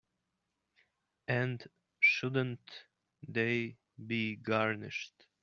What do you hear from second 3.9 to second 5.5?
be garnished?